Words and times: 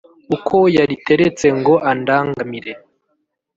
uko 0.35 0.55
yariteretse 0.77 1.47
ngo 1.59 1.73
andangamire, 1.91 2.73